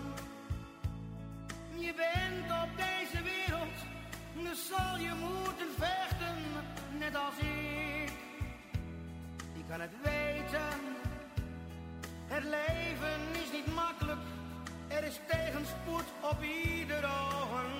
je 1.74 1.94
bent 1.94 2.62
op 2.62 2.70
deze 2.76 3.22
wereld, 3.22 3.78
dus 4.42 4.66
zal 4.66 4.98
je 4.98 5.12
moeten 5.20 5.70
vechten, 5.78 6.36
net 6.98 7.16
als 7.16 7.38
ik. 7.38 8.12
Je 9.56 9.64
kan 9.68 9.80
het 9.80 9.94
weten, 10.02 10.80
het 12.26 12.44
leven 12.44 13.20
is 13.42 13.52
niet 13.52 13.74
makkelijk, 13.74 14.20
er 14.88 15.04
is 15.04 15.20
tegenspoed 15.26 16.08
op 16.20 16.42
ieder 16.42 17.04
ogenblik. 17.04 17.77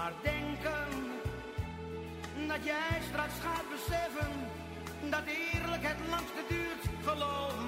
Maar 0.00 0.12
denken 0.22 0.88
dat 2.48 2.64
jij 2.64 3.00
straks 3.08 3.36
gaat 3.44 3.64
beseffen 3.74 4.32
dat 5.10 5.22
eerlijk 5.26 5.82
het 5.82 6.08
langste 6.08 6.42
duurt, 6.48 6.84
geloof 7.04 7.59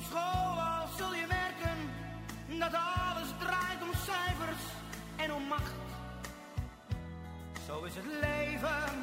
op 0.00 0.06
school 0.06 0.60
al 0.60 0.86
zul 0.96 1.14
je 1.14 1.26
merken 1.28 1.78
dat 2.58 2.74
alles 2.74 3.28
macht. 5.48 5.72
Zo 7.66 7.82
is 7.82 7.94
het 7.94 8.04
leven. 8.04 8.94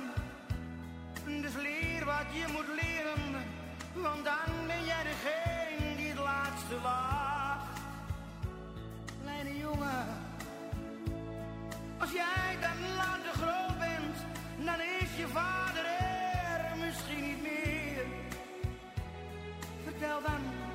Dus 1.42 1.54
leer 1.54 2.06
wat 2.06 2.28
je 2.34 2.46
moet 2.52 2.70
leren, 2.82 3.24
want 3.94 4.26
dan 4.26 4.50
ben 4.68 4.86
jij 4.86 5.04
degene 5.04 5.96
die 5.96 6.10
het 6.10 6.20
laatste 6.20 6.82
wacht. 6.82 7.80
Kleine 9.22 9.58
jongen, 9.58 10.06
als 12.00 12.12
jij 12.12 12.58
dan 12.62 12.96
later 12.96 13.34
groot 13.34 13.78
bent, 13.80 14.16
dan 14.66 14.80
is 15.02 15.18
je 15.18 15.28
vader 15.28 15.86
er 15.86 16.78
misschien 16.78 17.24
niet 17.24 17.42
meer. 17.42 18.06
Vertel 19.84 20.22
dan 20.22 20.67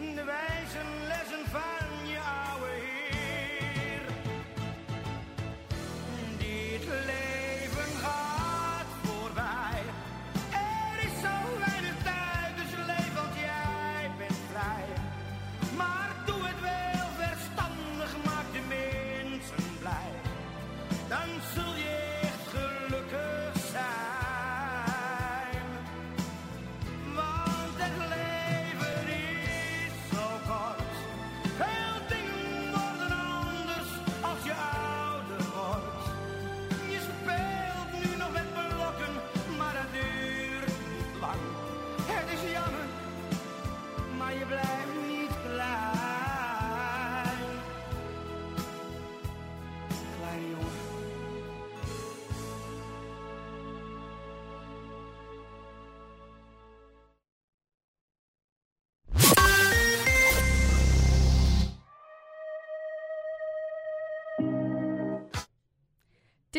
de 0.00 0.24
wijze 0.24 0.82
lessen 1.08 1.44
van 1.50 2.08
je 2.08 2.18
oude 2.18 2.72
heer. 3.10 4.02
Dit 6.38 6.84
leven 7.12 7.90
gaat 8.04 8.90
voorbij. 9.02 9.82
Er 10.50 10.96
is 11.06 11.14
zo 11.26 11.36
weinig 11.66 11.96
tijd, 12.02 12.52
dus 12.60 12.72
leef 12.86 13.14
als 13.24 13.34
jij 13.34 14.10
bent 14.18 14.38
vrij. 14.50 14.86
Maar 15.76 16.10
doe 16.26 16.40
het 16.42 16.60
wel 16.60 17.06
verstandig, 17.24 18.10
maak 18.24 18.48
de 18.52 18.64
mensen 18.68 19.78
blij. 19.78 20.12
Dan 21.08 21.28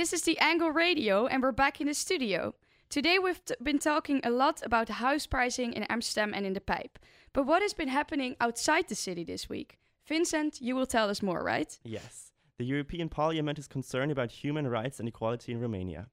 This 0.02 0.14
is 0.14 0.24
the 0.24 0.40
Angle 0.40 0.72
Radio, 0.72 1.28
and 1.28 1.44
we're 1.44 1.52
back 1.52 1.80
in 1.80 1.86
the 1.86 1.94
studio. 1.94 2.56
Today 2.90 3.20
we've 3.20 3.46
t- 3.46 3.54
been 3.62 3.78
talking 3.78 4.20
a 4.24 4.32
lot 4.32 4.60
about 4.66 4.90
house 4.90 5.28
pricing 5.28 5.74
in 5.74 5.84
Amsterdam 5.84 6.34
and 6.34 6.44
in 6.44 6.54
the 6.54 6.60
Pipe. 6.60 6.98
But 7.34 7.46
what 7.46 7.62
has 7.62 7.76
been 7.76 7.88
happening 7.88 8.36
outside 8.42 8.88
the 8.88 8.96
city 8.96 9.24
this 9.24 9.48
week? 9.48 9.78
Vincent, 10.08 10.60
you 10.60 10.76
will 10.76 10.88
tell 10.88 11.08
us 11.08 11.22
more, 11.22 11.44
right? 11.44 11.78
Yes. 11.84 12.32
The 12.58 12.66
European 12.66 13.10
Parliament 13.10 13.60
is 13.60 13.68
concerned 13.68 14.12
about 14.12 14.32
human 14.32 14.68
rights 14.68 15.00
and 15.00 15.08
equality 15.08 15.52
in 15.52 15.62
Romania. 15.62 16.08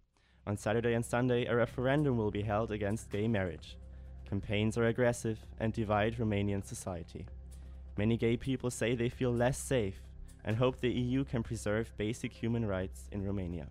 On 0.47 0.59
Saturday 0.59 0.93
and 0.93 1.03
Sunday, 1.03 1.47
a 1.47 1.57
referendum 1.57 2.19
will 2.19 2.31
be 2.31 2.43
held 2.43 2.71
against 2.71 3.09
gay 3.09 3.27
marriage. 3.27 3.79
Campaigns 4.29 4.77
are 4.77 4.89
aggressive 4.89 5.39
and 5.61 5.73
divide 5.73 6.19
Romanian 6.19 6.63
society. 6.63 7.25
Many 7.97 8.19
gay 8.19 8.37
people 8.37 8.71
say 8.71 8.95
they 8.95 9.09
feel 9.09 9.33
less 9.33 9.57
safe 9.57 10.03
and 10.45 10.57
hope 10.57 10.79
the 10.79 10.91
EU 10.91 11.25
can 11.25 11.43
preserve 11.43 11.97
basic 11.97 12.35
human 12.35 12.67
rights 12.67 13.09
in 13.13 13.25
Romania. 13.25 13.69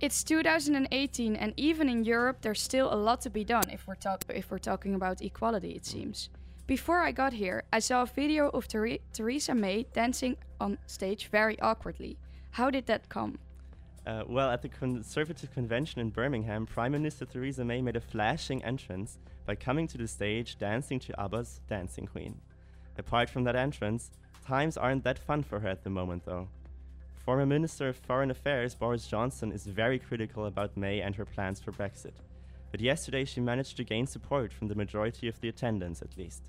It's 0.00 0.22
2018, 0.22 1.34
and 1.34 1.52
even 1.56 1.88
in 1.88 2.04
Europe, 2.04 2.38
there's 2.40 2.62
still 2.62 2.92
a 2.92 2.94
lot 2.94 3.20
to 3.22 3.30
be 3.30 3.42
done 3.42 3.68
if 3.68 3.84
we're, 3.88 3.96
talk- 3.96 4.24
if 4.32 4.48
we're 4.48 4.58
talking 4.58 4.94
about 4.94 5.22
equality, 5.22 5.72
it 5.72 5.84
seems. 5.84 6.28
Before 6.68 7.00
I 7.00 7.10
got 7.10 7.32
here, 7.32 7.64
I 7.72 7.80
saw 7.80 8.02
a 8.02 8.06
video 8.06 8.48
of 8.50 8.66
Ther- 8.66 8.98
Theresa 9.12 9.56
May 9.56 9.86
dancing 9.92 10.36
on 10.60 10.78
stage 10.86 11.26
very 11.32 11.58
awkwardly. 11.60 12.16
How 12.52 12.70
did 12.70 12.86
that 12.86 13.08
come? 13.08 13.40
Uh, 14.06 14.22
well, 14.28 14.50
at 14.50 14.62
the 14.62 14.68
Conservative 14.68 15.52
Convention 15.52 16.00
in 16.00 16.10
Birmingham, 16.10 16.64
Prime 16.64 16.92
Minister 16.92 17.24
Theresa 17.24 17.64
May 17.64 17.82
made 17.82 17.96
a 17.96 18.00
flashing 18.00 18.62
entrance 18.62 19.18
by 19.46 19.56
coming 19.56 19.88
to 19.88 19.98
the 19.98 20.06
stage 20.06 20.58
dancing 20.58 21.00
to 21.00 21.20
ABBA's 21.20 21.60
Dancing 21.68 22.06
Queen. 22.06 22.40
Apart 22.96 23.30
from 23.30 23.42
that 23.44 23.56
entrance, 23.56 24.12
times 24.46 24.76
aren't 24.76 25.02
that 25.02 25.18
fun 25.18 25.42
for 25.42 25.58
her 25.58 25.68
at 25.68 25.82
the 25.82 25.90
moment, 25.90 26.24
though. 26.24 26.48
Former 27.28 27.44
Minister 27.44 27.88
of 27.88 27.98
Foreign 27.98 28.30
Affairs 28.30 28.74
Boris 28.74 29.06
Johnson 29.06 29.52
is 29.52 29.66
very 29.66 29.98
critical 29.98 30.46
about 30.46 30.78
May 30.78 31.02
and 31.02 31.14
her 31.14 31.26
plans 31.26 31.60
for 31.60 31.72
Brexit. 31.72 32.14
But 32.70 32.80
yesterday 32.80 33.26
she 33.26 33.42
managed 33.42 33.76
to 33.76 33.84
gain 33.84 34.06
support 34.06 34.50
from 34.50 34.68
the 34.68 34.74
majority 34.74 35.28
of 35.28 35.38
the 35.42 35.50
attendance 35.50 36.00
at 36.00 36.16
least. 36.16 36.44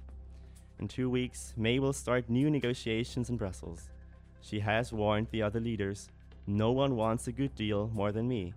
In 0.79 0.87
two 0.87 1.09
weeks, 1.09 1.53
May 1.57 1.79
will 1.79 1.91
start 1.91 2.29
new 2.29 2.49
negotiations 2.49 3.29
in 3.29 3.35
Brussels. 3.35 3.89
She 4.39 4.61
has 4.61 4.93
warned 4.93 5.27
the 5.31 5.41
other 5.41 5.59
leaders 5.59 6.07
no 6.47 6.71
one 6.71 6.95
wants 6.95 7.27
a 7.27 7.33
good 7.33 7.53
deal 7.55 7.91
more 7.93 8.13
than 8.13 8.29
me, 8.29 8.53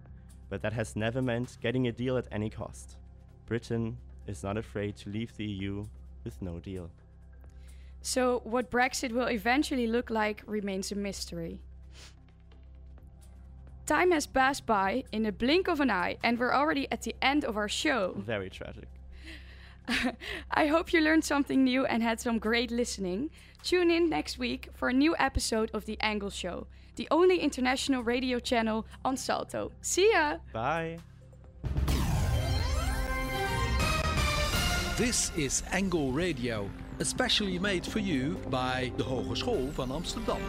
but 0.48 0.62
that 0.62 0.74
has 0.74 0.94
never 0.94 1.20
meant 1.20 1.58
getting 1.60 1.88
a 1.88 1.92
deal 1.92 2.16
at 2.16 2.28
any 2.30 2.50
cost. 2.50 2.98
Britain 3.46 3.98
is 4.28 4.44
not 4.44 4.56
afraid 4.56 4.94
to 4.98 5.10
leave 5.10 5.36
the 5.36 5.46
EU 5.46 5.84
with 6.22 6.40
no 6.40 6.60
deal. 6.60 6.88
So, 8.00 8.42
what 8.44 8.70
Brexit 8.70 9.10
will 9.10 9.28
eventually 9.28 9.88
look 9.88 10.08
like 10.08 10.44
remains 10.46 10.92
a 10.92 10.94
mystery. 10.94 11.58
Time 13.86 14.12
has 14.12 14.26
passed 14.26 14.64
by 14.64 15.02
in 15.10 15.26
a 15.26 15.32
blink 15.32 15.66
of 15.66 15.80
an 15.80 15.90
eye, 15.90 16.16
and 16.22 16.38
we're 16.38 16.54
already 16.54 16.86
at 16.92 17.02
the 17.02 17.16
end 17.20 17.44
of 17.44 17.56
our 17.56 17.68
show. 17.68 18.14
Very 18.16 18.48
tragic. 18.48 18.88
I 20.50 20.66
hope 20.66 20.92
you 20.92 21.00
learned 21.00 21.24
something 21.24 21.64
new 21.64 21.84
and 21.86 22.02
had 22.02 22.20
some 22.20 22.38
great 22.38 22.70
listening. 22.70 23.30
Tune 23.64 23.90
in 23.90 24.08
next 24.08 24.38
week 24.38 24.68
for 24.74 24.88
a 24.88 24.92
new 24.92 25.16
episode 25.18 25.70
of 25.74 25.84
The 25.84 25.98
Angle 26.00 26.30
Show, 26.30 26.68
the 26.94 27.08
only 27.10 27.40
international 27.40 28.04
radio 28.04 28.38
channel 28.38 28.86
on 29.04 29.16
Salto. 29.16 29.72
See 29.80 30.12
ya! 30.12 30.36
Bye. 30.52 30.98
This 34.96 35.32
is 35.36 35.64
Angle 35.72 36.12
Radio, 36.12 36.70
especially 37.00 37.58
made 37.58 37.84
for 37.84 37.98
you 37.98 38.36
by 38.48 38.92
de 38.96 39.02
Hogeschool 39.02 39.70
van 39.70 39.90
Amsterdam. 39.90 40.40